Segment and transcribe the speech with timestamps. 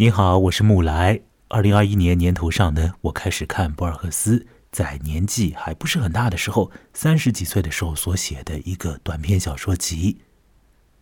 [0.00, 1.22] 你好，我是木来。
[1.48, 10.20] 二零二一年年头上呢，我开始看博尔赫斯在年纪还不是很大的时候，三十几岁的时候所写的一个短篇小说集，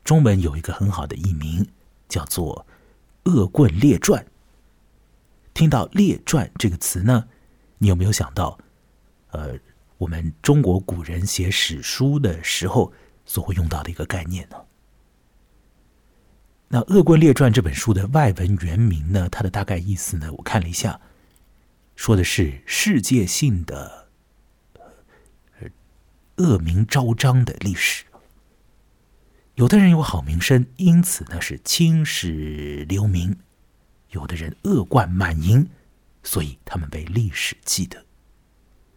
[0.03, 1.69] 中文有一个很好的译名，
[2.09, 2.67] 叫做
[3.31, 4.25] 《恶棍列传》。
[5.53, 7.29] 听到“列传”这个词呢，
[7.77, 8.59] 你有没有想到，
[9.33, 9.59] 呃，
[9.99, 12.91] 我们中国古人写史书的时候
[13.27, 14.57] 所会用到的一个概念呢？
[16.69, 19.29] 那《恶棍列传》这本书的外文原名呢？
[19.29, 20.33] 它的大概意思呢？
[20.33, 21.01] 我看了一下，
[21.95, 24.09] 说的是世界性的
[26.37, 28.05] 恶名昭彰的历史。
[29.55, 33.33] 有的人有好名声，因此呢是青史留名；
[34.11, 35.71] 有的人恶贯满盈，
[36.25, 38.05] 所以他们被历史记得，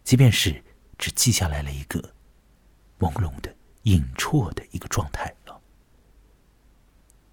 [0.02, 0.62] 即便是
[0.98, 2.12] 只记下来了一个
[2.98, 5.32] 朦胧的、隐绰的一个状态。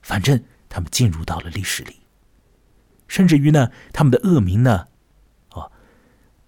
[0.07, 1.99] 反正他们进入到了历史里，
[3.09, 4.87] 甚至于呢，他们的恶名呢，
[5.49, 5.69] 哦，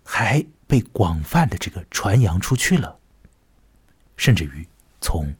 [0.02, 2.98] 还被广泛的这个传扬出去了，
[4.16, 4.66] 甚至于
[5.02, 5.36] 从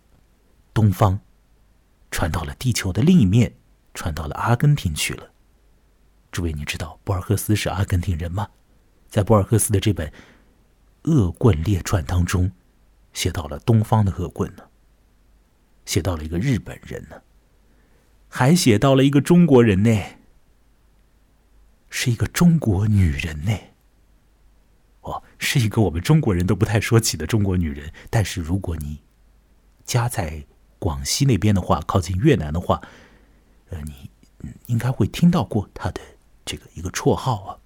[0.74, 1.18] 东方
[2.12, 3.56] 传到了地球的另一面，
[3.94, 5.32] 传到了阿根廷去了。
[6.30, 8.50] 诸位，你知道博尔赫斯是阿根廷人吗？
[9.08, 10.06] 在博尔赫斯的这本
[11.04, 12.52] 《恶棍列传》当中，
[13.14, 14.64] 写到了东方的恶棍呢，
[15.86, 17.16] 写到了一个日本人呢。
[18.30, 20.02] 还写到了一个中国人呢，
[21.90, 23.52] 是一个中国女人呢。
[25.02, 27.92] 哦，是一个我们中国人都不太说起的中国女人。
[28.10, 29.02] 但是如果你
[29.84, 30.46] 家在
[30.78, 32.82] 广西那边的话，靠近越南的话，
[33.70, 34.10] 呃，你
[34.68, 36.00] 应该会听到过她的
[36.46, 37.58] 这个一个绰号啊。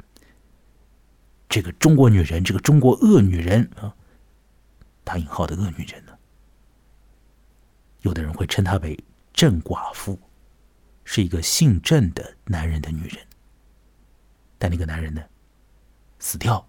[1.50, 3.94] 这个中国女人，这个中国恶女人啊，
[5.04, 6.14] 打引号的恶女人呢，
[8.02, 8.98] 有的人会称她为
[9.34, 10.18] 郑寡妇。
[11.06, 13.18] 是一个姓郑的男人的女人，
[14.58, 15.22] 但那个男人呢，
[16.20, 16.68] 死掉，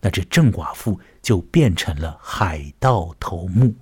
[0.00, 3.74] 那这郑寡妇就变成了海盗头目。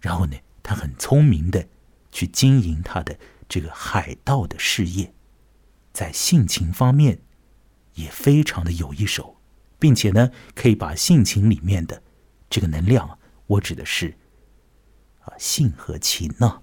[0.00, 1.66] 然后呢，他很聪明的
[2.10, 3.16] 去经营他的
[3.48, 5.14] 这个海盗的事业，
[5.92, 7.20] 在性情方面
[7.94, 9.36] 也非常的有一手，
[9.78, 12.02] 并且呢，可以把性情里面的
[12.48, 14.16] 这个能量，我指的是
[15.20, 16.62] 啊性和情呢。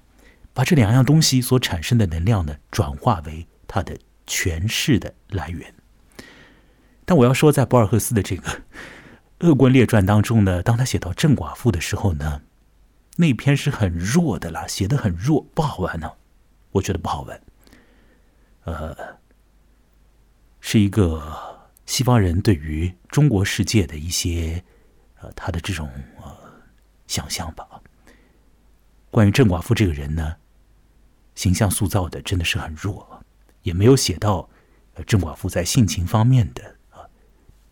[0.58, 3.96] 把这两样东西所产生的能量呢，转化为他的
[4.26, 5.72] 权势的来源。
[7.06, 8.50] 但我要说，在博尔赫斯的这个
[9.42, 12.42] 《恶棍列传》当中呢，当他写到郑寡妇的时候呢，
[13.18, 16.12] 那篇是很弱的啦，写的很弱，不好玩呢。
[16.72, 17.40] 我觉得不好玩。
[18.64, 18.98] 呃，
[20.60, 24.64] 是一个西方人对于中国世界的一些
[25.22, 25.88] 呃他的这种
[26.20, 26.36] 呃
[27.06, 27.64] 想象吧。
[29.12, 30.36] 关于郑寡妇这个人呢。
[31.38, 33.24] 形象塑造的真的是很弱，
[33.62, 34.50] 也没有写到
[34.96, 37.06] 呃郑寡妇在性情方面的啊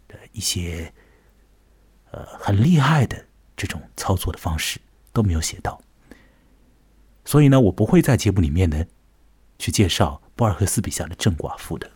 [0.08, 0.94] 的一些
[2.12, 3.26] 呃很厉害的
[3.58, 4.80] 这种操作的方式
[5.12, 5.82] 都没有写到，
[7.26, 8.86] 所以呢，我不会在节目里面呢
[9.58, 11.90] 去介绍博尔赫斯笔下的郑寡妇的。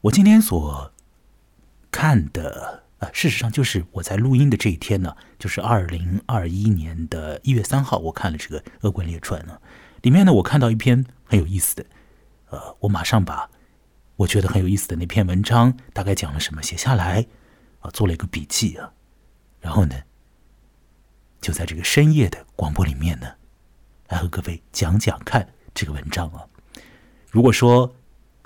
[0.00, 0.92] 我今天所
[1.92, 9.60] 看的啊，事实上就是我在录音的这一天呢，就是二零二一年的一月三号，我看了这个《恶棍列传》呢。
[10.02, 11.84] 里面呢，我看到一篇很有意思的，
[12.50, 13.50] 呃，我马上把
[14.16, 17.26] 我觉得很有意思的那篇文章大概讲了什么写下来，
[17.80, 18.92] 啊，做了一个笔记啊，
[19.60, 19.94] 然后呢，
[21.40, 23.34] 就在这个深夜的广播里面呢，
[24.08, 26.46] 来和各位讲讲看这个文章啊。
[27.30, 27.94] 如果说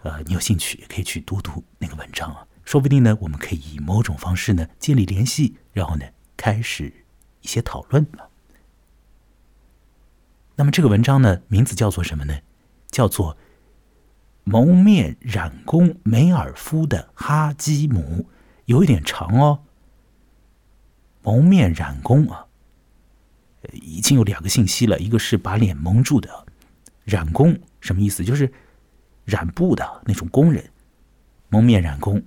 [0.02, 6.04] 呃你有兴趣，也可以去读读那个文章啊，说不定呢，我们可以以某种方式呢建立联系，然后呢
[6.36, 7.04] 开始
[7.40, 8.30] 一些讨论了。
[10.54, 12.38] 那么这个文章呢，名字叫做什么呢？
[12.86, 13.34] 叫做
[14.44, 17.98] 《蒙面染工梅尔夫的哈基姆》，
[18.66, 19.64] 有一点长哦。
[21.24, 22.46] 蒙面染工啊，
[23.72, 26.46] 已经有两个信息了，一个是把脸蒙住的
[27.02, 28.24] 染工，什么意思？
[28.24, 28.52] 就是
[29.24, 30.70] 染布的那种工人。
[31.48, 32.22] 蒙面染工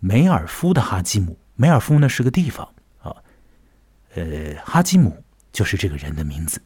[0.00, 3.14] 梅尔夫的哈基姆，梅尔夫呢是个地方啊，
[4.14, 6.60] 呃，哈基姆就是这个人的名字。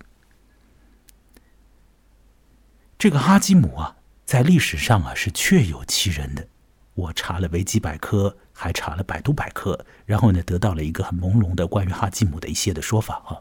[2.99, 6.47] 这个哈基姆啊，在历史上啊是确有其人的。
[6.95, 13.41] 我查了维基百科，还查了百度百科，然后呢，得到了一个很朦胧的关于哈基姆的一些的说法啊。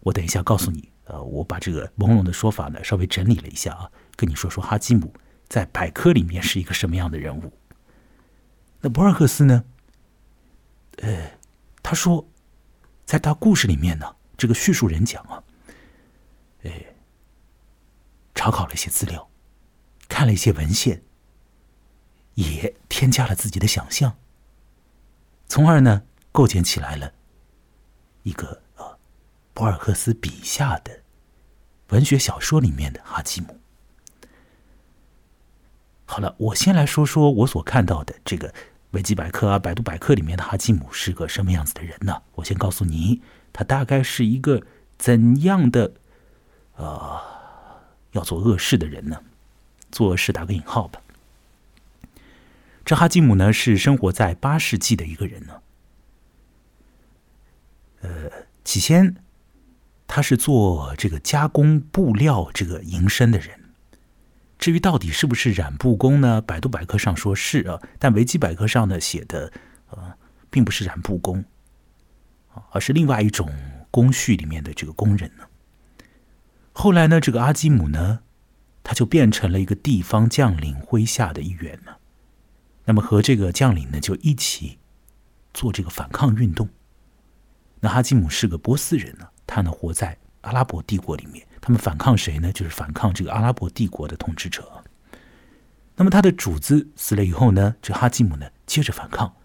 [0.00, 5.12] 我等一下告诉你，呃，我把这个朦胧的说法呢稍微整理了一下啊，跟你说说哈基姆
[5.48, 7.52] 在百科里面是一个什么样的人物。
[8.80, 9.64] 那博尔赫斯呢？
[10.98, 11.32] 呃，
[11.82, 12.26] 他说，
[13.04, 15.42] 在他故事里面呢，这个叙述人讲啊，
[16.62, 16.70] 呃。
[18.34, 19.28] 查考了一些资料，
[20.08, 21.02] 看了一些文献，
[22.34, 24.16] 也添加了自己的想象，
[25.48, 27.12] 从而呢构建起来了
[28.22, 28.96] 一个呃
[29.52, 31.02] 博尔赫斯笔下的
[31.88, 33.58] 文学小说里面的哈基姆。
[36.10, 38.52] 好了，我先来说说我所看到的这个
[38.92, 42.22] 维基百科啊、百度百科里面的哈基姆是个什么样子的人呢？
[42.36, 43.20] 我先告诉你，
[43.52, 44.62] 他大概是一个
[44.96, 45.92] 怎样的
[46.76, 47.20] 呃
[48.12, 49.20] 要做恶事的人呢？
[49.92, 50.98] 做恶事打个引号吧。
[52.86, 55.60] 这哈基姆呢是生活在八世纪的一个人呢。
[58.00, 58.08] 呃，
[58.64, 59.14] 起先
[60.06, 63.67] 他是做这个加工布料这个营生的人。
[64.58, 66.40] 至于到底是不是染布工呢？
[66.42, 69.52] 百度百科上说是啊，但维基百科上呢写的
[69.90, 70.12] 呃，
[70.50, 71.44] 并不是染布工，
[72.72, 73.48] 而是另外一种
[73.90, 75.44] 工序里面的这个工人呢。
[76.72, 78.20] 后来呢，这个阿基姆呢，
[78.82, 81.92] 他就变成了一个地方将领麾下的一员呢。
[82.84, 84.78] 那么和这个将领呢，就一起
[85.54, 86.68] 做这个反抗运动。
[87.80, 91.46] 那哈基姆是个波斯人呢，他呢活在阿拉伯帝国里面。
[91.68, 92.50] 他们反抗谁呢？
[92.50, 94.82] 就是反抗这个阿拉伯帝国的统治者。
[95.96, 99.36] 那么他的主子死了以后呢，这哈基姆呢接着反抗，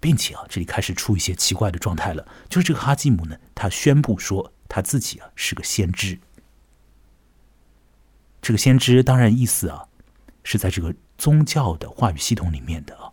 [0.00, 2.26] 并且啊，这里开始出一些奇怪的状态了。
[2.48, 6.18] 就是这个哈基姆呢，他宣布说他自己啊是个先知。
[8.40, 9.84] 这个先知当然意思啊
[10.42, 13.12] 是在这个宗教的话语系统里面的啊，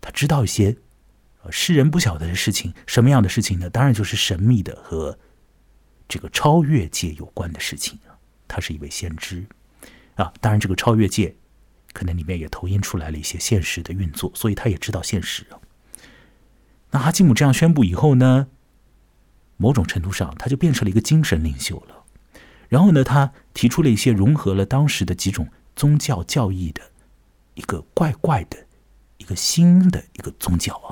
[0.00, 0.74] 他知道一些
[1.42, 2.72] 呃世人不晓得的事情。
[2.86, 3.68] 什么样的事情呢？
[3.68, 5.18] 当然就是神秘的和。
[6.10, 8.18] 这个超越界有关的事情啊，
[8.48, 9.46] 他是一位先知
[10.16, 10.32] 啊。
[10.40, 11.36] 当然，这个超越界
[11.92, 15.54] 可能里面也投影出来了一些现实的运作，所以他也知道现实啊。
[16.90, 18.48] 那哈基姆这样宣布以后呢，
[19.56, 22.02] 某种程度上他就变成了一个精神领袖了。
[22.68, 26.82] 然后呢，他提出了一些融合了当时的几种宗教教义的
[27.54, 28.66] 一个怪怪的
[29.18, 30.90] 一个新的一个宗教啊。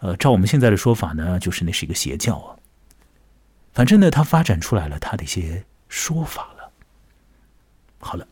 [0.00, 2.57] 呃，照我们现在的说法呢，就是那是一个邪教啊。
[3.78, 6.72] 反正呢，他发展出来了他的一些说法了。
[8.00, 8.26] 好了，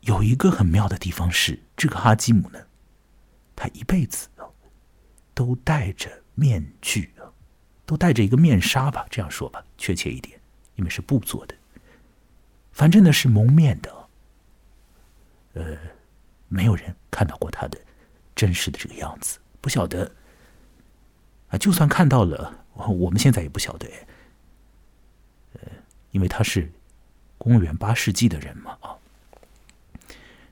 [0.00, 2.58] 有一个很妙的地方是，这个哈基姆呢，
[3.54, 4.26] 他一辈子
[5.34, 7.30] 都戴着面具啊，
[7.86, 10.36] 都戴着一个面纱吧，这样说吧，确切一点，
[10.74, 11.54] 因为是布做的。
[12.72, 14.08] 反正呢是蒙面的，
[15.52, 15.78] 呃，
[16.48, 17.80] 没有人看到过他的
[18.34, 20.10] 真实的这个样子，不晓得
[21.50, 22.64] 啊，就算看到了。
[22.86, 23.88] 我们现在也不晓得，
[25.54, 25.60] 呃，
[26.12, 26.70] 因为他是
[27.36, 28.96] 公元八世纪的人嘛，啊，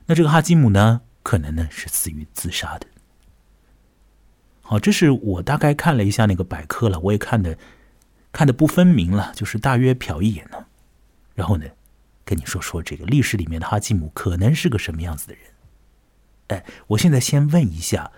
[0.05, 2.87] 那这个哈基姆呢，可能呢是死于自杀的。
[4.61, 7.57] 好，这是我大概看了一下那个百科了，我也看的
[8.33, 10.65] 看的不分明了，就是大约瞟一眼呢，
[11.33, 11.65] 然后呢，
[12.25, 15.43] 跟你说说这个历史里面的哈基姆可能是个什么样子的人。
[16.47, 18.11] 哎，我现在先问一下，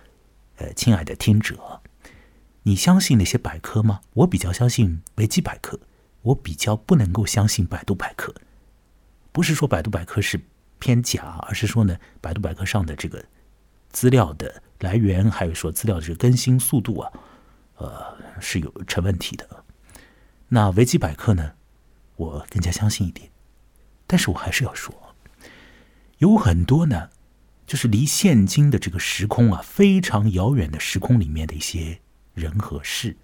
[0.57, 1.81] 呃，亲爱的听者。
[2.63, 4.01] 你相信那些百科吗？
[4.13, 5.79] 我比较相信维基百科，
[6.21, 8.33] 我比较不能够相信百度百科。
[9.31, 10.41] 不是说百度百科是
[10.77, 13.23] 偏假，而是说呢，百度百科上的这个
[13.89, 17.11] 资料的来源，还有说资料的这个更新速度啊，
[17.77, 19.63] 呃，是有成问题的。
[20.49, 21.53] 那维基百科呢，
[22.17, 23.29] 我更加相信一点。
[24.05, 24.93] 但是我还是要说，
[26.17, 27.09] 有很多呢，
[27.65, 32.01] 就是离现今的这个时空啊非常遥远的时空里面的一些。
[32.39, 33.15] 人和事，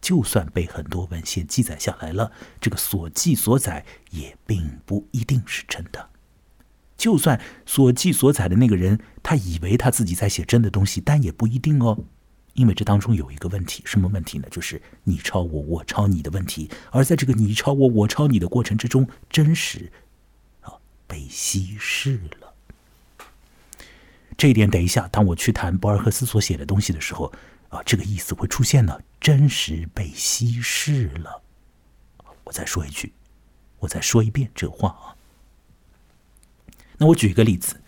[0.00, 6.10] 就算被很多文献记载下来了，这个所记所载也并不一定是真的。
[6.96, 11.98] 就算所记所载的那个人，他以为他自己在写真的东西，但也不一定哦。
[12.52, 14.46] 因为这当中有一个问题，什么问题呢？
[14.50, 16.68] 就是你抄我，我抄你的问题。
[16.90, 19.90] 而在这个你抄我，我抄你的过程之中，真实
[20.60, 20.74] 啊
[21.06, 22.52] 被稀释了。
[24.36, 27.32] 这一点，等一下，当我去谈博尔赫斯所写的东西的时候。
[27.70, 31.40] 啊，这个意思会出现呢，真实被稀释了。
[32.44, 33.12] 我再说一句，
[33.78, 35.14] 我再说一遍这话啊。
[36.98, 37.80] 那我举一个例子，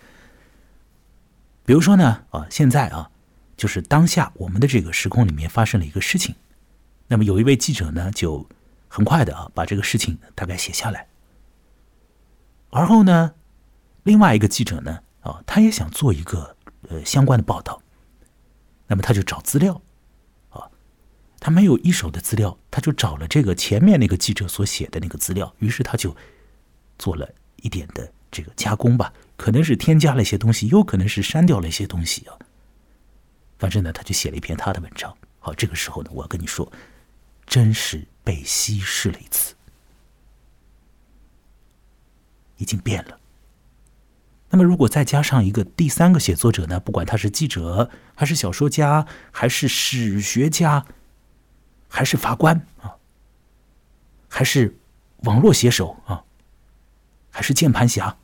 [1.67, 3.11] 比如说呢，啊，现在啊，
[3.57, 6.35] 就是当下我们的这个时空里面发生了一个事情，
[7.09, 8.49] 那么有一位记者呢，就
[8.87, 11.09] 很快的啊，把这个事情大概写下来，
[12.71, 13.35] 而后呢，
[14.05, 16.57] 另外一个记者呢，啊，他也想做一个
[16.89, 17.83] 呃相关的报道。
[18.87, 19.81] 那么他就找资料，
[20.51, 20.69] 啊，
[21.41, 26.15] 他没有一手的资料，他就找了这个前面那个记者所写的那个资料，于是他就
[26.99, 32.37] 做了一点的这个加工吧，可能是添加了一些东西，有可能是删掉了一些东西啊。
[33.59, 35.17] 反正呢，他就写了一篇他的文章。
[35.39, 36.71] 好，这个时候呢，我要跟你说，
[37.47, 39.55] 真是被稀释了一次，
[42.59, 43.19] 已经变了，
[44.54, 46.78] 那么，如果再加上一个第三个写作者呢？
[46.78, 50.85] 不管他是记者，还是小说家，还是史学家，
[51.88, 52.94] 还是法官啊，
[54.28, 54.76] 还是
[55.21, 56.23] 网络写手啊，
[57.30, 58.14] 还是键盘侠，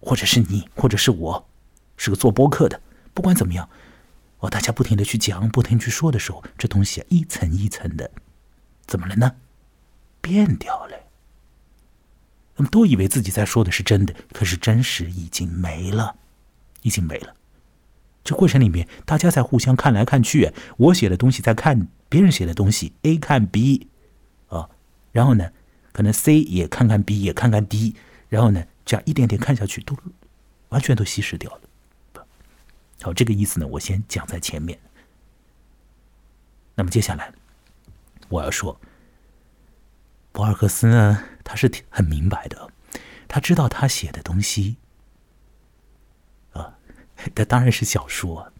[0.00, 1.48] 或者是你，或者是我，
[1.96, 2.78] 是个做播客的，
[3.14, 3.66] 不管怎么样，
[4.40, 8.10] 哦，大家不停的去讲，不停去说的时候，这东西啊，一层一层的，
[8.84, 9.34] 怎么了呢？
[10.20, 10.96] 变掉了。
[12.56, 16.16] 那么都以为自己在说的是真的，可是真实已经没了，
[16.82, 17.34] 已经没了。
[18.22, 23.88] 这过程里面，大家在互相看来看去，我写的东西在看别人写的东西，A 看 B，
[24.48, 24.68] 啊，
[25.12, 25.50] 然后呢，
[25.92, 27.96] 可能 C 也看看 B，也看看 D，
[28.28, 29.96] 然后呢，这样一点点看下去，都
[30.68, 32.24] 完全都稀释掉了。
[33.00, 34.78] 好，这个意思呢，我先讲在前面。
[36.74, 37.32] 那么接下来
[38.28, 38.78] 我要说。
[40.30, 42.70] 博尔赫斯呢，他是很明白的，
[43.28, 44.76] 他知道他写的东西，
[46.52, 46.78] 啊，
[47.34, 48.52] 他当然是小说，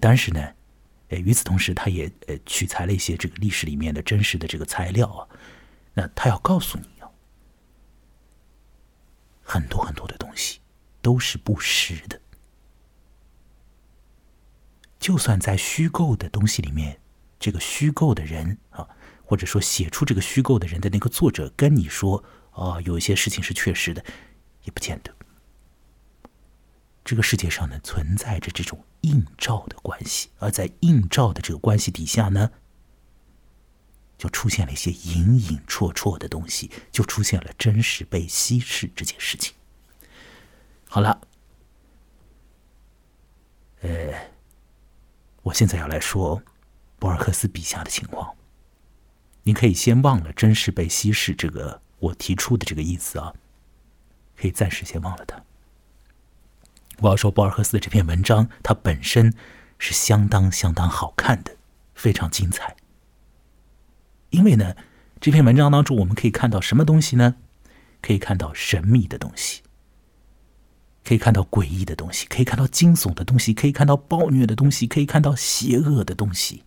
[0.00, 0.54] 但是呢，
[1.08, 5.28] 呃，与此同时，他也呃取材了一些这个历史里面的真实的这个材料啊，
[5.94, 7.10] 那他要告诉你啊，
[9.42, 10.60] 很多很多的东西
[11.00, 12.20] 都是不实的，
[14.98, 17.00] 就算在虚构的东西里面，
[17.38, 18.88] 这个虚构的人啊。
[19.26, 22.22] 或者说，写出这个虚构的人的那个作者跟你说
[22.54, 24.04] ：“啊，有一些事情是确实的，
[24.62, 25.12] 也不见得。”
[27.04, 32.52] 这个世界上呢，存在着这种映照的关系，而在映照的这个关系底下呢，
[34.16, 39.54] 就出现了一些隐隐绰绰的东西，就出现了真实被稀释这件事情。
[40.88, 41.20] 好了，
[43.80, 44.30] 呃，
[45.42, 46.40] 我现在要来说
[47.00, 48.36] 博尔赫斯笔下的情况。
[49.46, 53.32] 你可以先忘了“真实被稀释”这个我提出的这个意思啊，
[54.36, 55.40] 可以暂时先忘了它。
[56.98, 59.32] 我要说，博尔赫斯的这篇文章，它本身
[59.78, 61.56] 是相当相当好看的，
[61.94, 62.74] 非常精彩。
[64.30, 64.74] 因为呢，
[65.20, 67.36] 这篇文章当中我们可以看到什么东西呢？
[68.02, 69.62] 可以看到神秘的东西，
[71.04, 76.64] 可以看到诡异的东西，可以看到惊悚的东西，可以看到暴虐的东西，可以看到邪恶的东西。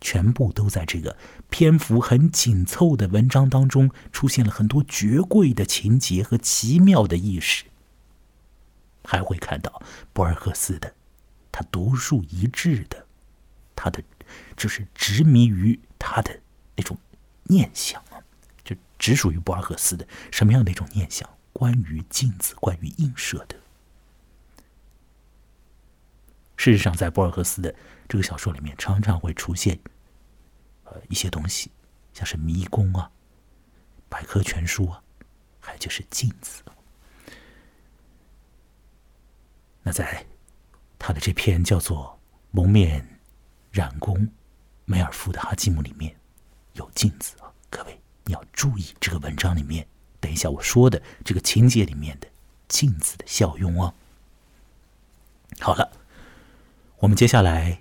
[0.00, 1.16] 全部都在这个
[1.50, 7.64] 篇幅很紧凑的文章当中出现了很多绝贵的情节和奇妙的意识，
[9.04, 10.94] 还会看到博尔赫斯的
[11.50, 13.06] 他独树一帜的
[13.74, 14.02] 他的
[14.56, 16.40] 就是执迷于他的
[16.76, 16.96] 那种
[17.44, 18.02] 念想，
[18.64, 21.28] 就只属于博尔赫斯的什么样的一种念想？
[21.52, 23.56] 关于镜子，关于映射的。
[26.56, 27.74] 事实上，在博尔赫斯的
[28.08, 29.78] 这个小说里面，常常会出现，
[30.84, 31.70] 呃，一些东西，
[32.14, 33.10] 像是迷宫啊、
[34.08, 35.02] 百科全书啊，
[35.60, 36.62] 还有就是镜子。
[39.82, 40.24] 那在
[40.98, 42.18] 他的这篇叫做
[42.50, 43.20] 《蒙面
[43.70, 44.28] 染工
[44.86, 46.16] 梅尔夫的哈基姆》里面
[46.72, 49.86] 有镜子啊，各位你要注意这个文章里面，
[50.18, 52.26] 等一下我说的这个情节里面的
[52.68, 53.92] 镜子的效用哦。
[55.60, 55.92] 好了。
[57.00, 57.80] 我们接下来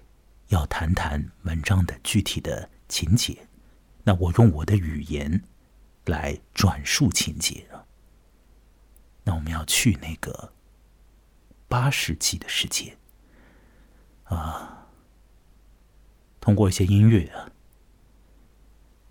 [0.49, 3.47] 要谈谈文章的具体的情节。
[4.03, 5.43] 那我用我的语言
[6.05, 7.85] 来转述情节啊。
[9.23, 10.53] 那我们要去那个
[11.67, 12.97] 八世纪的世界
[14.23, 14.87] 啊，
[16.39, 17.51] 通过一些音乐啊，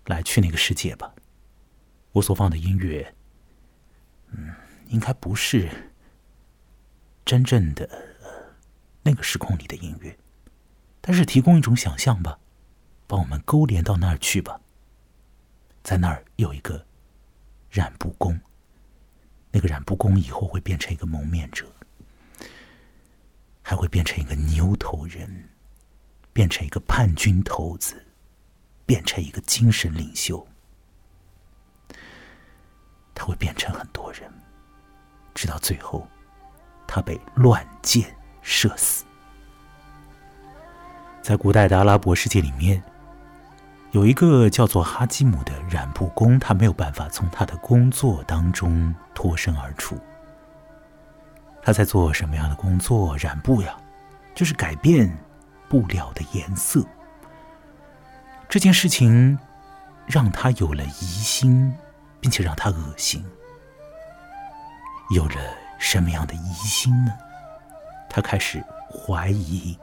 [0.05, 1.13] 来去那个世界吧。
[2.13, 3.13] 我所放的音乐，
[4.31, 4.55] 嗯，
[4.87, 5.91] 应该不是
[7.23, 7.87] 真正的。
[9.03, 10.17] 那个时空里的音乐，
[11.07, 12.37] 但是提供一种想象吧，
[13.07, 14.59] 把我们勾连到那儿去吧。
[15.81, 16.85] 在那儿有一个
[17.71, 18.37] 染布工，
[19.49, 21.65] 那个染布工以后会变成一个蒙面者，
[23.61, 25.47] 还会变成一个牛头人，
[26.33, 28.05] 变成一个叛军头子，
[28.85, 30.45] 变成一个精神领袖。
[33.15, 34.29] 他会变成很多人，
[35.33, 36.05] 直到最后，
[36.85, 38.13] 他被乱箭。
[38.41, 39.06] 射死。
[41.27, 42.81] 在古代的阿拉伯世界里面，
[43.91, 49.97] 有一个叫做哈基姆的染布工，他没有办法从他的工作当中脱身而出。
[51.61, 53.17] 他在做什么样的工作？
[53.17, 53.75] 染布呀，
[54.33, 55.17] 就是改变
[55.67, 56.81] 布料的颜色。
[58.47, 59.37] 这件事情
[60.05, 61.75] 让他有了疑心，
[62.21, 63.21] 并且让他恶心。
[65.13, 65.35] 有了
[65.77, 67.11] 什么样的疑心呢？
[68.09, 69.77] 他开始怀疑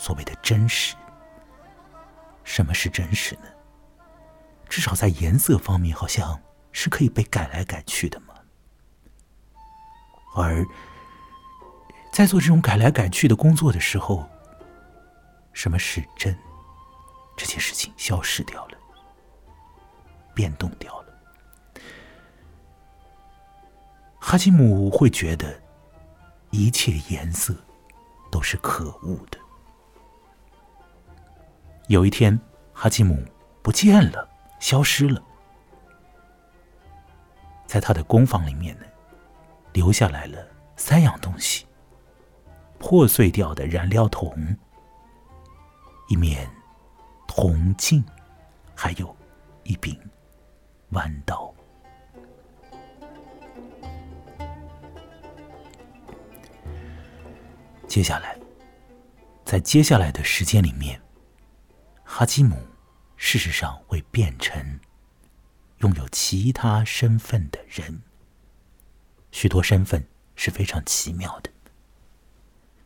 [0.00, 0.96] 所谓的真实。
[2.42, 3.42] 什么是真实呢？
[4.66, 6.40] 至少在颜色方面，好像
[6.72, 8.34] 是可以被改来改去的嘛？
[10.34, 10.64] 而
[12.10, 14.26] 在做这种改来改去的工作的时候，
[15.52, 16.34] 什么是真？
[17.36, 18.78] 这件事情消失掉了，
[20.34, 21.14] 变动掉了。
[24.18, 25.60] 哈基姆会觉得
[26.50, 27.54] 一切颜色
[28.30, 29.39] 都是可恶的。
[31.90, 32.38] 有一天，
[32.72, 33.20] 哈基姆
[33.62, 34.28] 不见了，
[34.60, 35.20] 消失了，
[37.66, 38.86] 在他的工坊里面呢，
[39.72, 40.38] 留下来了
[40.76, 41.66] 三样东西：
[42.78, 44.56] 破碎掉的燃料桶、
[46.08, 46.48] 一面
[47.26, 48.04] 铜镜，
[48.72, 49.16] 还有
[49.64, 49.98] 一柄
[50.90, 51.52] 弯刀。
[57.88, 58.38] 接下来，
[59.44, 61.02] 在接下来的时间里面，
[62.12, 62.66] 哈基姆
[63.16, 64.80] 事实上会变成
[65.78, 68.02] 拥有其他身份的人。
[69.30, 71.48] 许多身份是非常奇妙的。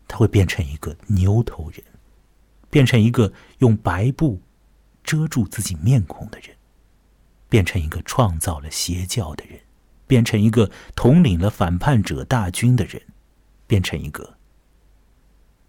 [0.07, 1.83] 他会变成一个牛头人，
[2.69, 4.43] 变成一个用白布
[5.03, 6.55] 遮住自己面孔的人，
[7.49, 9.59] 变成一个创造了邪教的人，
[10.07, 13.03] 变成一个统领了反叛者大军的人，
[13.67, 14.37] 变成一个。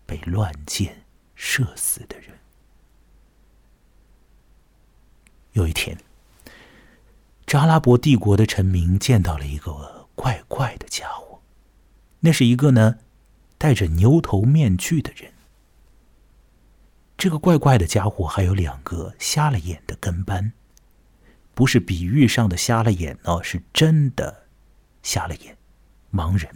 [0.05, 2.34] 被乱箭射死的人。
[5.55, 5.97] 有一天，
[7.47, 11.39] 扎拉伯帝国的臣民见到了一个怪怪的家伙，
[12.19, 12.97] 那是一个呢
[13.57, 15.31] 戴着牛头面具的人。
[17.17, 20.51] 这个怪怪的家伙还有两个瞎了眼的跟班，
[21.53, 24.47] 不是比喻上的瞎了眼哦，是真的
[25.03, 25.57] 瞎了眼，
[26.11, 26.53] 盲人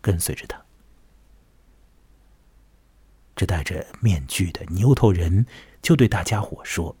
[0.00, 0.58] 跟随着他。
[3.36, 5.44] 这戴着面具的牛头人
[5.82, 6.96] 就对大家伙说：“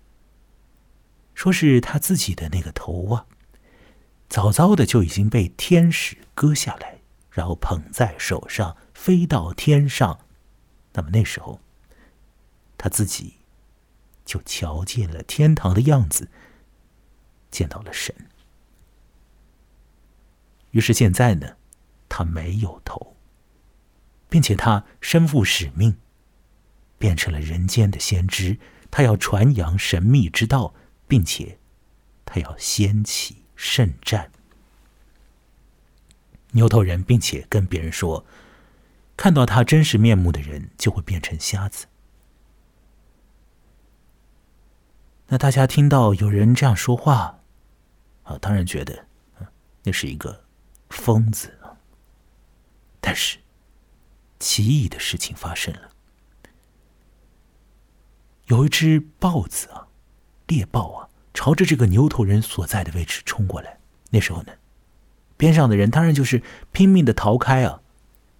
[1.34, 3.26] 说是他自己的那个头啊，
[4.28, 7.00] 早早的就已经被天使割下来，
[7.30, 10.20] 然后捧在手上飞到天上。
[10.92, 11.60] 那么那时候，
[12.78, 13.34] 他自己
[14.24, 16.28] 就瞧见了天堂的样子，
[17.50, 18.14] 见到了神。
[20.70, 21.56] 于是现在呢，
[22.08, 23.16] 他没有头，
[24.28, 25.96] 并且他身负使命。”
[26.96, 28.56] 变成了人间的先知，
[28.90, 30.72] 他要传扬神秘之道，
[31.14, 31.60] 并且
[32.24, 34.32] 他要掀起圣战。
[36.50, 38.26] 牛头人，并且跟别人说，
[39.16, 41.86] 看到他真实面目的人就会变成瞎子。
[45.28, 47.38] 那大家听到有人这样说话，
[48.24, 49.06] 啊，当然觉得，
[49.84, 50.44] 那是一个
[50.90, 51.78] 疯子啊。
[53.00, 53.38] 但是，
[54.40, 55.92] 奇异的事情发生了。
[58.46, 59.86] 有一只豹子啊，
[60.48, 61.03] 猎豹啊，
[61.34, 63.78] 朝着这个牛头人所在的位置冲过来。
[64.10, 64.52] 那时候呢，
[65.36, 66.42] 边上的人当然就是
[66.72, 67.82] 拼命的逃开啊。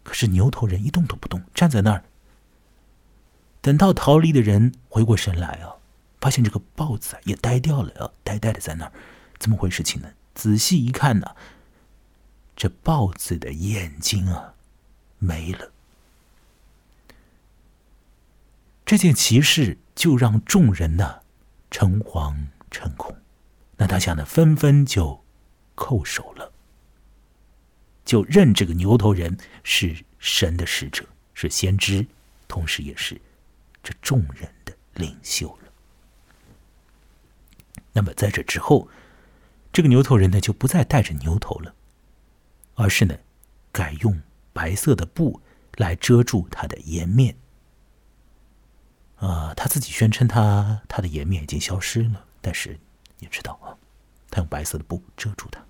[0.03, 2.05] 可是牛头人一动都不动，站在那儿。
[3.61, 5.77] 等到逃离的人回过神来啊，
[6.21, 8.93] 发现这个豹子也呆掉了啊，呆呆的在那儿。
[9.39, 10.09] 怎么回事情呢？
[10.35, 11.35] 仔细一看呢，
[12.57, 14.55] 这豹子的眼睛啊
[15.19, 15.71] 没了。
[18.87, 19.77] 这件奇事。
[19.95, 21.21] 就让众人呢
[21.71, 22.35] 诚惶
[22.75, 23.17] 诚恐，
[23.77, 25.25] 那大家呢纷纷就
[25.77, 26.53] 叩首了，
[28.05, 32.05] 就认这个牛头人是神的使者，是先知，
[32.49, 33.21] 同时也是
[33.81, 35.71] 这众人的领袖了。
[37.93, 38.89] 那么在这之后，
[39.73, 41.73] 这个牛头人呢就不再戴着牛头了，
[42.75, 43.17] 而是呢
[43.71, 44.21] 改用
[44.53, 45.41] 白色的布
[45.77, 47.37] 来遮住他的颜面。
[49.17, 52.79] 啊，他自己宣称他他的颜面已经消失了，但是
[53.19, 53.73] 你知道啊，
[54.31, 55.65] 他用白色的布遮住他，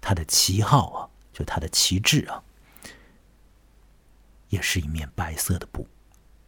[0.00, 2.42] 他的旗号啊，就他的旗帜啊，
[4.48, 5.86] 也是一面白色的布，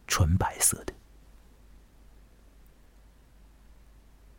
[0.07, 0.93] 纯白色的。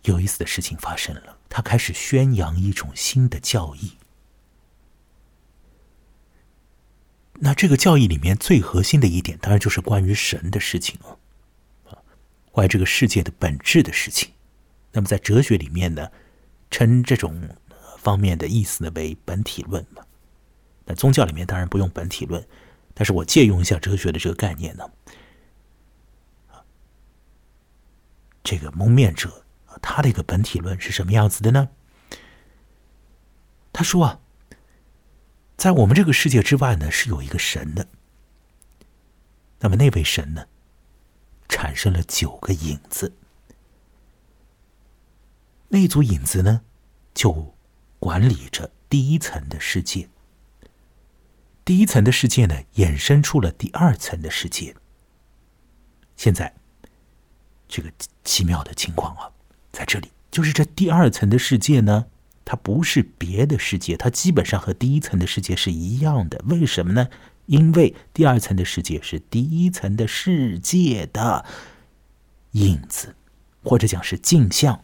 [0.02, 3.96] 有意思的事情发生了，他开始宣扬一种新的教义。
[7.34, 11.20] 那这个教义里面最核心的一点，当然就是关于神的事情了，
[12.52, 14.30] 关于这个世界的本质的事情。
[14.92, 16.08] 那么在哲学里面呢，
[16.70, 17.48] 称这种
[17.98, 20.04] 方面的意思呢为本体论嘛。
[20.84, 22.46] 那宗教里面当然不用本体论，
[22.94, 24.88] 但是我借用一下哲学的这个概念呢。
[28.44, 29.44] 这个蒙面者
[29.80, 31.68] 他的一个本体论是什么样子的呢？
[33.72, 34.20] 他说啊。
[35.54, 37.86] 在我们这个世界之外呢，是有一个神的。
[39.60, 40.44] 那么那位神呢，
[41.52, 43.12] 产生了九个影子。
[45.68, 46.62] 那组影子呢，
[47.12, 47.54] 就
[47.98, 50.08] 管理着第一层的世界，
[51.62, 54.74] 第一层的世界呢，衍生出了第二层的世界。
[56.16, 56.54] 现在，
[57.68, 57.92] 这个
[58.24, 59.30] 奇妙的情况啊，
[59.72, 62.06] 在这里，就是这第二层的世界呢，
[62.46, 66.42] 它不是别的世界，它基本上和第一层的世界是一样的。
[66.46, 67.08] 为什么呢？
[67.52, 71.44] 因为第二层的世界是第一层的世界的
[72.52, 73.14] 影子，
[73.62, 74.82] 或者讲是镜像。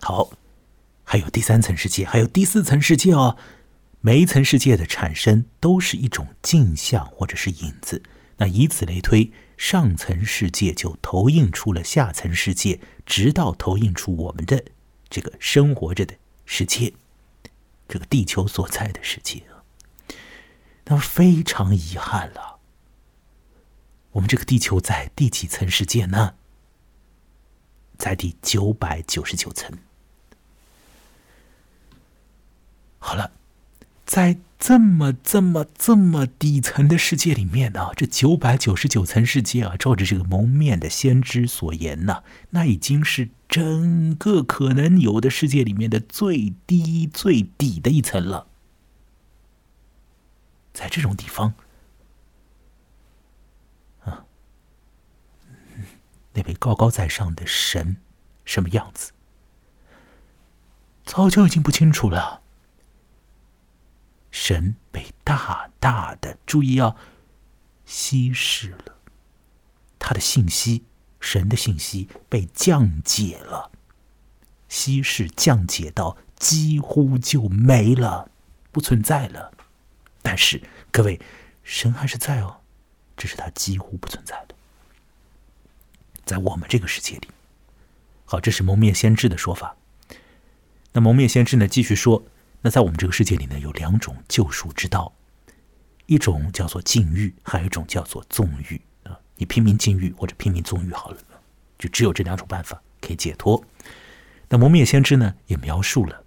[0.00, 0.32] 好，
[1.04, 3.36] 还有第三层世界，还有第四层世界哦。
[4.00, 8.02] 每一层世界的产生都是一种镜像或者是影子。
[8.38, 14.64] 那以此类推，上层世界就投影出了下层世界，直到投影出我们的
[15.10, 16.14] 这个生活着的
[16.46, 16.94] 世界，
[17.86, 19.42] 这个地球所在的世界。
[20.90, 22.58] 那非常遗憾了，
[24.10, 26.34] 我们这个地球在第几层世界呢？
[27.96, 29.78] 在第九百九十九层。
[32.98, 33.30] 好了。
[34.04, 48.48] 在这么这么这么底层的世界里面呢，这九百九十九层世界啊，照着这个蒙面的先知所言呢，那已经是整个可能有的世界里面的最低最底的一层了。
[50.80, 51.52] 在这种地方，
[54.02, 54.24] 啊，
[56.32, 57.98] 那位高高在上的神
[58.46, 59.12] 什么样子，
[61.04, 62.40] 早就已经不清楚了。
[64.30, 66.96] 神被大大的注意要
[67.84, 68.96] 稀释了，
[69.98, 70.86] 他的信息，
[71.20, 73.70] 神的信息被降解了，
[74.66, 78.30] 稀释降解到几乎就没了，
[78.72, 79.52] 不存在了。
[80.22, 81.20] 但是各位，
[81.62, 82.60] 神还是在哦，
[83.16, 84.54] 只是他几乎不存在的，
[86.24, 87.28] 在我们这个世界里。
[88.24, 89.76] 好，这是蒙面先知的说法。
[90.92, 92.22] 那蒙面先知呢，继续说。
[92.62, 95.12] 那在我们这个世界里呢，有两种救赎之道，
[96.06, 99.18] 一种叫做禁欲，还有一种叫做纵欲啊。
[99.36, 101.18] 你拼命禁欲或者拼命纵欲好了，
[101.78, 103.64] 就只有这两种办法可以解脱。
[104.48, 106.22] 那蒙面先知呢，也描述了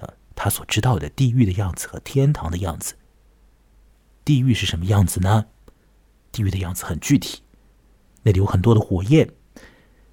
[0.00, 2.94] 啊他所知道的地狱的样子和天堂的样子。
[4.24, 5.46] 地狱是什么样子呢？
[6.32, 7.42] 地狱的样子很具体，
[8.22, 9.28] 那里有很多的火焰。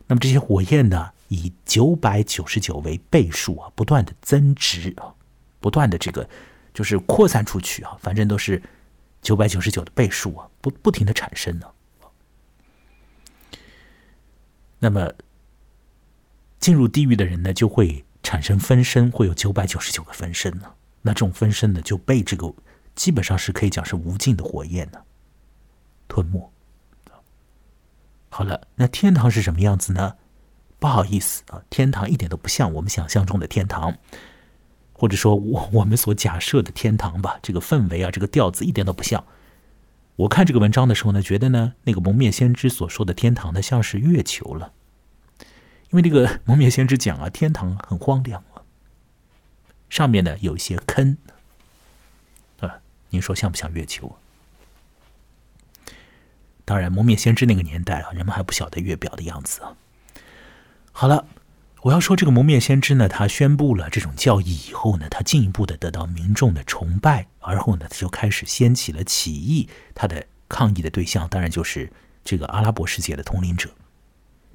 [0.08, 5.16] 那么这些火焰呢，以九百九十九为倍数啊，不断的增值啊。
[5.60, 6.28] 不断的这个
[6.74, 8.62] 就是扩散出去啊，反正都是
[9.22, 11.68] 九百九十九的倍数啊，不不停的产生呢。
[14.80, 15.14] 那么
[16.60, 20.74] 进入地狱的人呢，就会产生分身，会有九百九十九个分身呢。
[21.04, 22.52] 那这种分身呢，就被这个
[22.96, 25.00] 基本上是可以讲是无尽的火焰呢
[26.08, 26.52] 吞没。
[28.30, 30.16] 好了，那天堂是什么样子呢？
[30.80, 33.98] 不好意思啊，天堂一点都不像我们想象中的天堂。
[34.94, 39.26] 或者说，我我们所假设的天堂吧，这个氛围啊，这个调子一点都不像。
[40.16, 44.74] 我看这个文章的时候呢，觉得呢，那个蒙面先知所说的天堂呢，像是月球了。
[45.90, 48.62] 因为这个蒙面先知讲啊，天堂很荒凉啊，
[49.90, 51.18] 上面呢有一些坑，
[53.12, 54.18] 您说像不像月球？
[56.66, 59.78] 当然，蒙面先知那个年代啊，人们还不晓得月表的样子啊。
[60.92, 61.28] 好了。
[61.84, 69.68] 我要说，这个蒙面先知呢，他宣布了这种教义以后呢，他进一步的得到民众的崇拜，而后呢，他就开始掀起了起义。
[69.96, 71.92] 他的抗议的对象当然就是
[72.24, 73.72] 这个阿拉伯世界的统领者。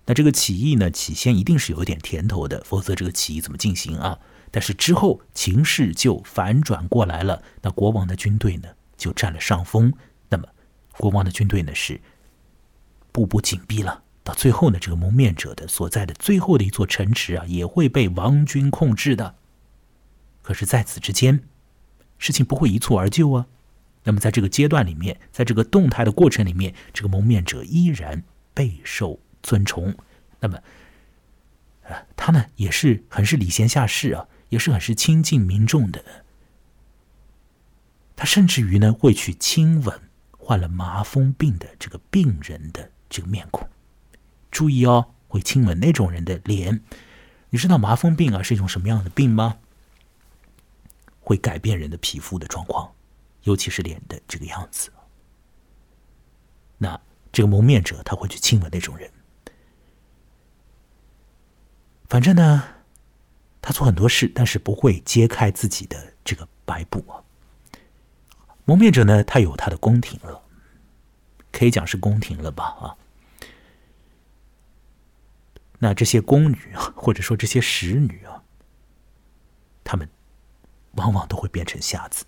[0.04, 4.20] 那这个起义呢，起先一定是有点甜头的，否则这个起义怎么进行啊？
[4.50, 9.92] 但是之后情势就反转过来了，那国王的军队呢就占了上风，
[10.28, 10.46] 那么
[10.92, 12.00] 国王的军队呢是
[13.12, 14.02] 步步紧逼了。
[14.24, 19.36] 到最后呢，这个蒙面者的所在的最后的一座城池啊，也会被王军控制的。
[20.42, 21.44] 可是，在此之间，
[22.18, 23.46] 事情不会一蹴而就啊。
[24.02, 29.94] 那么，在这个阶段里面，在这个动态的过程里面，这个蒙面者依然备受尊崇。
[30.40, 30.58] 那么，
[31.88, 36.04] 啊，他呢也是很是礼贤下士啊，也是很是亲近民众的。
[38.14, 40.00] 他甚至于呢会去亲吻
[40.38, 43.68] 患了麻风病的这个病人的这个面孔。
[44.50, 46.82] 注意哦，会亲吻那种人的脸。
[47.50, 49.58] 你知道麻风病啊是一种什么样的病吗？
[51.20, 52.92] 会改变人的皮肤的状况，
[53.42, 54.92] 尤其是脸的这个样子。
[56.78, 57.00] 那
[57.32, 59.10] 这个蒙面者他会去亲吻那种人。
[62.08, 62.62] 反正呢，
[63.66, 67.18] 他做很多事，但是不会揭开自己的这个白布啊。
[68.64, 70.40] 蒙面者呢，他有他的宫廷了，
[71.50, 72.64] 可以讲是宫廷了吧？
[72.80, 72.96] 啊。
[75.80, 78.40] 那这些宫女啊，或者说这些使女啊，
[79.82, 80.08] 她们
[80.92, 82.24] 往往都会变成瞎子，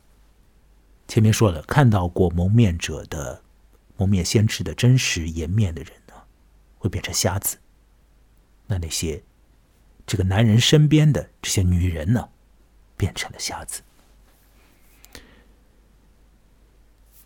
[1.06, 3.40] 前面说了，看到过蒙面者的
[3.96, 6.14] 蒙面先知的真实颜面的人呢，
[6.78, 7.58] 会变成瞎子。
[8.66, 9.22] 那那些
[10.08, 12.30] 这个男人身边的这些女人呢，
[12.96, 13.82] 变成了瞎子。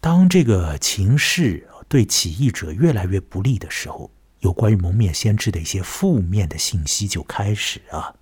[0.01, 8.17] 当这个情势对起义者越来越不利的时候，有关于蒙面先知的一些负面的信息就开始啊，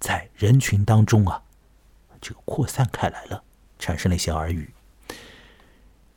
[0.00, 1.42] 在人群当中啊，
[2.22, 3.44] 这个扩散开来了，
[3.78, 4.72] 产生了一些耳语。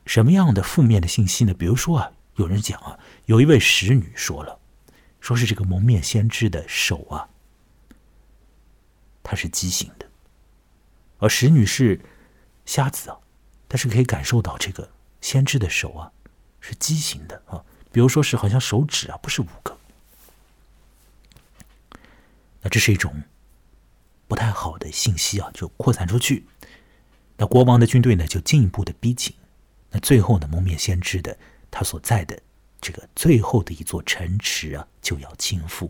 [0.06, 1.54] 什么样的负面的信息呢？
[1.54, 4.58] 比如说啊，有人讲啊，有一位使女说了，
[5.20, 7.28] 说是这个蒙面先知的手啊，
[9.32, 10.06] 他是畸形的，
[11.20, 12.02] 而使女士
[12.66, 13.18] 瞎子啊。
[13.70, 14.92] 但是可以感受到这个
[15.22, 16.12] 先知的手啊，
[16.60, 17.64] 是畸形的啊，
[17.94, 19.78] 比如说是好像手指啊不是五个，
[22.60, 23.24] 那这是一种
[24.28, 26.46] 不太好的信息啊，就扩散出去。
[27.38, 29.34] 那国王的军队呢就进一步的逼近，
[29.92, 31.38] 那最后呢蒙面先知的
[31.72, 32.38] 他所在的
[32.82, 35.90] 这个最后的一座城池啊就要倾覆。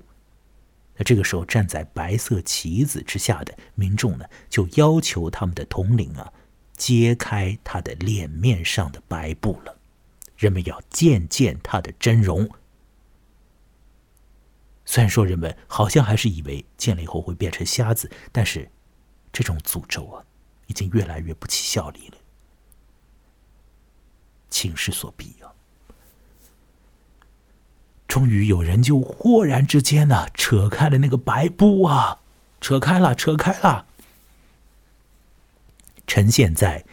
[1.03, 6.31] 这个时候站在白色旗子之下的民众呢就要求他们的统领啊。
[6.73, 9.77] 揭开他的脸面上的白布了，
[10.35, 12.49] 人们要见见他的真容。
[14.83, 18.67] 虽然说人们好像还是以为见了以后会变成瞎子，但是
[19.31, 20.25] 这种诅咒啊，
[20.65, 22.17] 已经越来越不起效力了。
[24.49, 25.35] 情势所逼，
[28.11, 32.19] 终于有人就豁然之间呢，扯开了那个白布啊，
[32.59, 33.85] 扯开了，扯开了。
[36.05, 36.83] 呈现在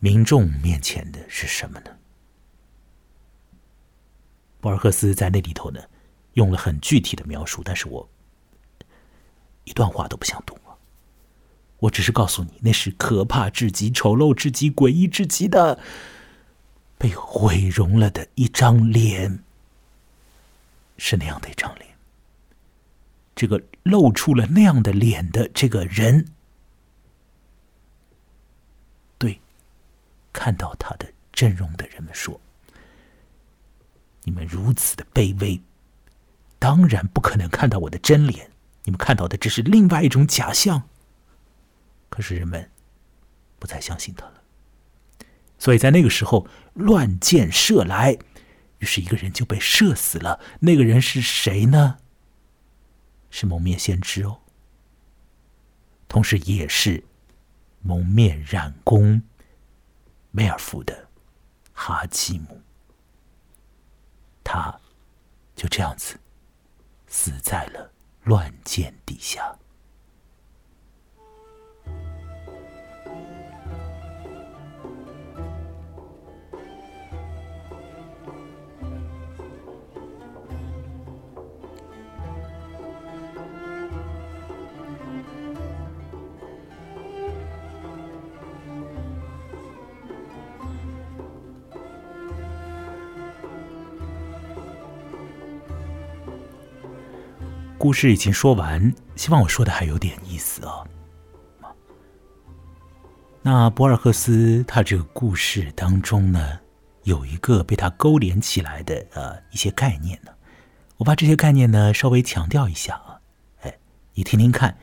[0.00, 1.90] 民众面前的是什么呢？
[4.60, 5.80] 博尔赫斯在那里头呢，
[6.32, 8.08] 用了很具体的描述，但是我
[9.62, 10.74] 一段话都不想读啊！
[11.78, 15.78] 我只是告诉你，那是可怕至极、丑陋至极、诡异至极的
[16.98, 19.44] 被毁容了的一张脸，
[20.98, 21.86] 是那样的一张脸。
[23.34, 26.26] 这个露出了那样的脸的这个人。
[29.18, 29.40] 对
[30.32, 32.40] 看到他的真容的人们说
[34.24, 35.60] ：“你们如此的卑微，
[36.58, 38.50] 当然不可能看到我的真脸。
[38.84, 40.82] 你们看到的只是另外一种假象。”
[42.08, 42.70] 可是人们
[43.58, 44.42] 不再相信他了，
[45.58, 48.16] 所以在那个时候，乱箭射来，
[48.78, 50.40] 于是一个人就被射死了。
[50.60, 51.98] 那个人是谁呢？
[53.30, 54.40] 是蒙面先知哦，
[56.08, 57.04] 同时也是
[57.82, 59.22] 蒙面染工。
[60.30, 61.08] 梅尔夫的
[61.72, 62.60] 哈基姆，
[64.44, 64.78] 他
[65.54, 66.20] 就这样子
[67.06, 67.90] 死在了
[68.24, 69.58] 乱箭底下。
[97.86, 100.84] 故事已经说完，希望我说的还有点意思啊。
[103.42, 106.58] 那博尔赫斯他这个故事当中呢，
[107.04, 110.32] 有一个被他勾连起来的呃一些概念呢，
[110.96, 113.20] 我把这些概念呢稍微强调一下啊，
[113.60, 113.78] 哎，
[114.14, 114.76] 你听听看，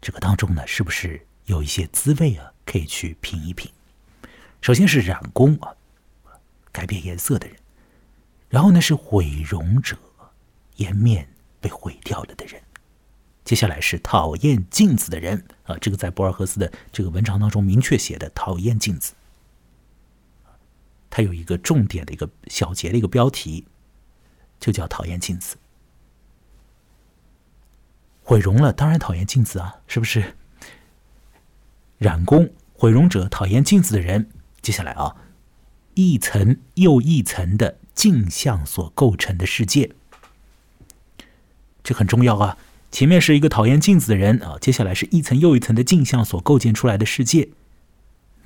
[0.00, 3.68] 这个当中呢是不是有一些滋味啊，可以去品一品。
[4.60, 5.74] 首先是染工啊，
[6.70, 7.56] 改变颜色的人，
[8.48, 9.98] 然后呢是毁容者，
[10.76, 11.28] 颜面。
[11.66, 12.62] 被毁掉了的人，
[13.44, 19.14] 接下来是讨厌镜子的人啊，这个在博尔赫斯的这个文章当中明确写的，讨厌镜子。
[21.10, 23.66] 他有一个重点的一个小节的一个标题，
[24.60, 25.56] 就叫讨厌镜子。
[28.22, 30.36] 毁容了，当然讨厌镜子啊，是不是？
[31.98, 34.30] 染工、毁容者、讨厌镜子的人，
[34.62, 35.16] 接下来啊，
[35.94, 39.96] 一层又一层的镜像所构成的世界。
[41.86, 42.58] 这很重要啊！
[42.90, 47.48] 前面是一个讨厌镜子的人啊，接下来是一层又一层的镜像所构建出来的世界。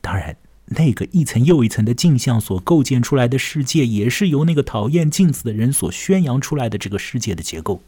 [0.03, 7.83] 当然，那个一层又一层的镜像所构建出来的世界，也是由那个讨厌镜子的人所宣扬出来的这个世界的结构。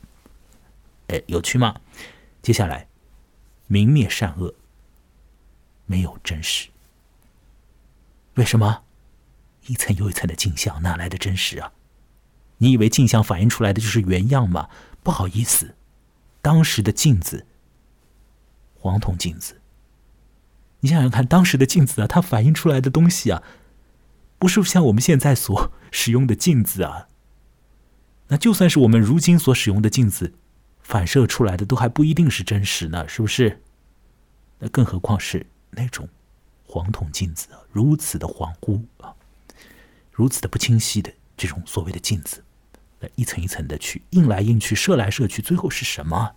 [1.08, 1.76] 哎，有趣吗？
[2.40, 2.86] 接下来，
[3.66, 4.54] 明灭善恶，
[5.84, 6.68] 没有真实。
[8.36, 8.84] 为什么？
[9.66, 11.72] 一层又一层的镜像哪来的真实啊？
[12.56, 14.70] 你以为镜像反映出来的就是原样吗？
[15.02, 15.74] 不好意思，
[16.40, 17.46] 当时的镜子，
[18.74, 19.60] 黄铜镜子，
[20.80, 23.42] 你想想看，当时的镜子啊，它反映出来的东西啊，
[24.38, 27.08] 不是像我们现在所使用的镜子啊。
[28.28, 30.34] 那就算是我们如今所使用的镜子，
[30.80, 33.60] 反射出来的都还不一定是真实呢，是不是？
[34.58, 36.08] 那更何况是那种
[36.64, 39.12] 黄铜镜子啊，如此的恍惚啊，
[40.12, 42.42] 如此的不清晰的这种所谓的镜子，
[43.16, 46.34] 一层一层的去印来印去，射来射去，最后是什么？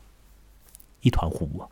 [1.02, 1.70] 一团糊啊！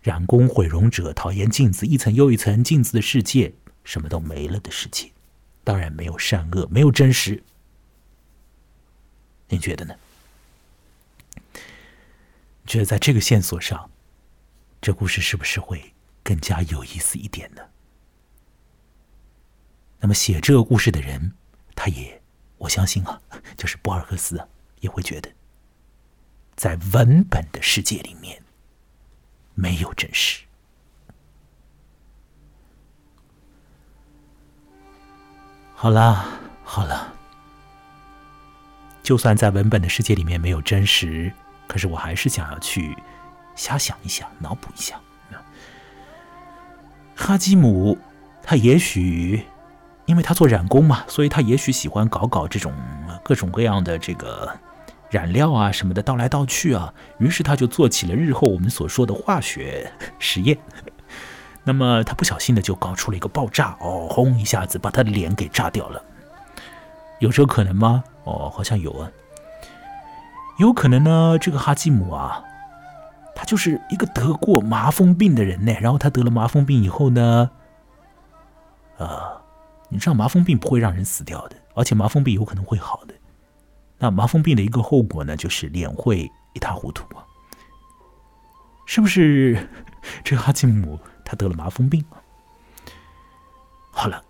[0.00, 5.10] 染工毁容者讨厌镜子，一层又一层镜子的世界，什么都没了的世界，
[5.64, 7.42] 当然没有善恶，没有真实。
[9.48, 9.94] 您觉得呢？
[12.66, 13.90] 觉得在这个线索上，
[14.80, 15.92] 这故事是不是会
[16.22, 17.62] 更加有意思一点呢？
[20.00, 21.32] 那么写这个故事的人，
[21.82, 22.22] 他也
[22.58, 23.20] 我相信啊，
[23.58, 24.46] 就是博尔赫斯啊，
[24.78, 25.28] 也会觉得，
[26.54, 28.40] 在文本的世界里面。
[29.54, 30.44] 没有真实。
[35.74, 36.24] 好了，
[36.62, 37.12] 好了，
[39.02, 41.32] 就算在文本的世界里面没有真实，
[41.66, 42.96] 可是我还是想要去
[43.56, 45.00] 瞎想一想，脑补一下。
[47.16, 47.98] 哈基姆，
[48.40, 49.44] 他也许
[50.06, 52.72] 因为他做染工嘛，所以他也许喜欢搞搞这种
[53.22, 54.50] 各种各样的这个。
[55.10, 60.56] 染料啊什么的倒来倒去啊，于是他就做起了日后我们所说的化学实验。
[61.64, 66.02] 那么他不小心的就搞出了一个爆炸，哦，轰一下子把他的脸给炸掉了。
[67.18, 68.02] 有这个可能吗？
[68.24, 69.10] 哦，好像有啊。
[70.56, 72.42] 有可能呢，这个哈基姆啊，
[73.34, 75.76] 他就是一个得过麻风病的人呢。
[75.78, 77.50] 然后他得了麻风病以后呢，
[78.96, 79.41] 呃，
[79.92, 83.14] 你知道麻风病不会让人死掉的，而且麻风病有可能会好的。
[83.98, 87.22] 那麻风病的一个后果呢，就是脸会一塌糊涂啊！
[88.86, 89.68] 是不是？
[90.24, 92.02] 这个哈基姆他得了麻风病
[93.90, 94.24] 好了，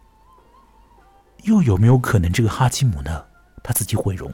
[1.45, 3.25] 又有没有可能这个哈基姆呢，
[3.63, 4.29] 他自己毁容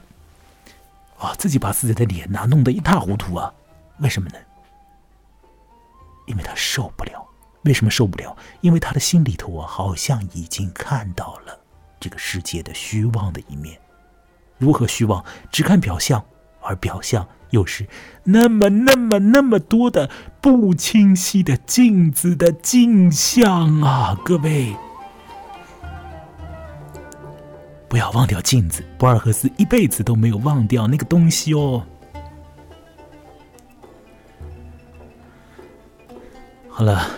[1.19, 3.53] 啊，自己把自己的脸呐弄得一塌糊涂啊？
[3.99, 4.39] 为什么呢？
[6.25, 7.28] 因为他受不了。
[7.63, 8.37] 为什么受不了？
[8.61, 11.59] 因为他的心里头啊，好像已经看到了
[12.01, 13.79] 这个世界的虚妄的一面。
[14.57, 15.25] 如何虚妄？
[15.51, 16.25] 只看表象，
[16.61, 17.87] 而表象又是
[18.25, 24.19] 那么、那么、那么多的不清晰的镜子的镜像啊！
[24.25, 24.75] 各位，
[27.89, 28.85] 不要忘掉镜子。
[28.99, 31.85] 博尔赫斯一辈子都没有忘掉那个东西哦。
[36.69, 37.09] 好了，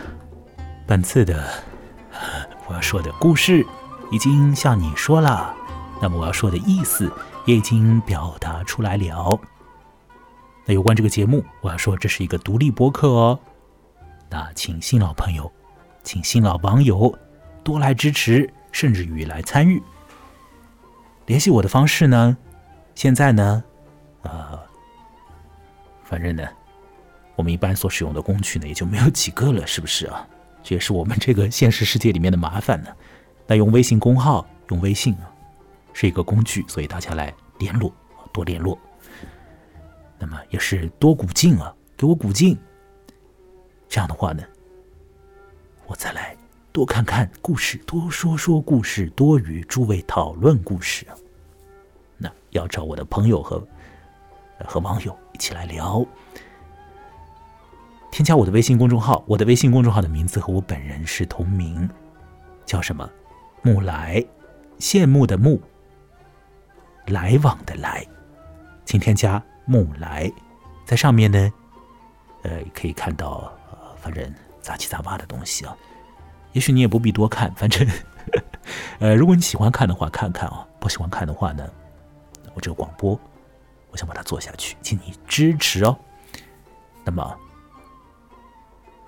[0.91, 1.49] 本次的
[2.67, 3.65] 我要说的故事
[4.11, 5.55] 已经向你说了，
[6.03, 7.09] 那么我要说的意思。
[7.47, 9.41] 也已经表达出来了。
[10.67, 13.39] 那有关这个节目，我要说这是一个独立播客哦。
[14.29, 15.51] 那请新老朋友，
[16.03, 17.17] 请新老网友
[17.65, 19.83] 多来支持，甚至于来参与。
[21.27, 22.37] 联系我的方式呢？
[22.95, 23.65] 现在呢？
[24.23, 24.61] 啊，
[26.05, 26.47] 反正呢，
[27.37, 30.29] 我们一般所使用的工具呢，也就没有几个了，是不是啊？
[30.63, 32.91] 这也是我们这个现实世界里面的麻烦呢。
[33.47, 35.31] 那用微信公号，用微信啊。
[35.93, 37.93] 是一个工具，所以大家来联络，
[38.33, 38.79] 多联络。
[40.21, 42.57] 那么也是多鼓劲啊，给我鼓劲。
[43.89, 44.43] 这样的话呢，
[45.87, 46.37] 我再来
[46.71, 51.05] 多看看故事，多说说故事，多与诸位讨论故事。
[52.17, 53.67] 那要找我的朋友和
[54.65, 56.07] 和网友一起来聊。
[58.11, 61.89] 添加我的微信公众号，我的微信公众号的名字和我本人是同名，
[62.67, 63.09] 叫什么？
[63.63, 64.25] 木来，
[64.79, 65.61] 羡慕的慕。
[67.07, 68.07] 来往的来，
[68.85, 70.31] 请添加木来，
[70.85, 71.53] 在上面呢，
[72.43, 73.53] 呃，可以看到，
[74.01, 75.77] 反正杂七杂八的东西啊。
[76.53, 77.89] 也许你也不必多看，反正，
[79.01, 81.69] 呃，如果你喜欢看的话，看看啊；不喜欢看的话呢，
[82.55, 83.19] 我这个广播，
[83.91, 85.97] 我想把它做下去，请你支持哦。
[87.05, 87.37] 那么，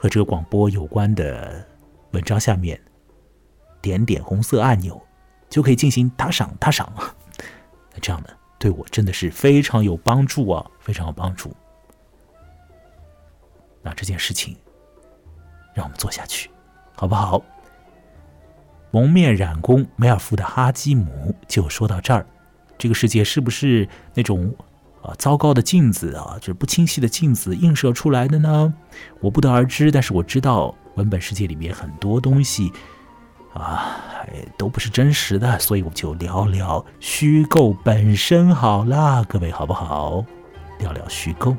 [0.03, 1.65] 和这个广播有关的
[2.11, 2.77] 文章下面，
[3.81, 5.01] 点点红色按钮，
[5.49, 6.93] 就可以进行打赏，打赏。
[7.93, 11.55] 那这样呢，对我真的是非常有帮助啊，非常有帮助。
[13.81, 14.57] 那这件事情，
[15.73, 16.51] 让我们做下去，
[16.97, 17.41] 好不好？
[18.91, 22.27] 蒙面染工梅尔夫的哈基姆就说到这儿。
[22.77, 24.53] 这个世界是不是那种
[25.03, 28.73] 啊糟糕的镜子啊，就是不清晰的镜子映射出来的呢？
[29.21, 29.91] 我不得而知。
[29.91, 32.73] 但是我知道文本世界里面很多东西。
[33.53, 34.01] 啊，
[34.57, 40.25] 都不是真实的，所以我们就聊聊虚构本身好啦，各位好不好？
[40.79, 41.55] 聊聊虚构。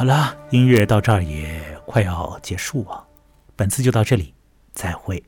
[0.00, 3.06] 好了音乐到这儿也快要结束了
[3.54, 4.32] 本次就到这里
[4.72, 5.22] 再会。